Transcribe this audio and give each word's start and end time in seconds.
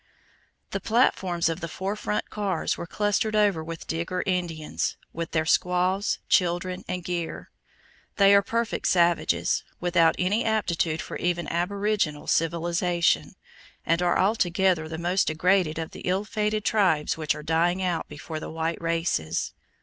The 0.71 0.79
platforms 0.79 1.47
of 1.47 1.59
the 1.59 1.67
four 1.67 1.95
front 1.95 2.31
cars 2.31 2.75
were 2.75 2.87
clustered 2.87 3.35
over 3.35 3.63
with 3.63 3.85
Digger 3.85 4.23
Indians, 4.25 4.97
with 5.13 5.29
their 5.29 5.45
squaws, 5.45 6.17
children, 6.27 6.83
and 6.87 7.03
gear. 7.03 7.51
They 8.15 8.33
are 8.33 8.41
perfect 8.41 8.87
savages, 8.87 9.63
without 9.79 10.15
any 10.17 10.43
aptitude 10.43 11.03
for 11.03 11.17
even 11.17 11.47
aboriginal 11.49 12.25
civilization, 12.25 13.35
and 13.85 14.01
are 14.01 14.17
altogether 14.17 14.89
the 14.89 14.97
most 14.97 15.27
degraded 15.27 15.77
of 15.77 15.91
the 15.91 16.01
ill 16.01 16.25
fated 16.25 16.65
tribes 16.65 17.15
which 17.15 17.35
are 17.35 17.43
dying 17.43 17.83
out 17.83 18.07
before 18.09 18.39
the 18.39 18.49
white 18.49 18.81
races. 18.81 19.53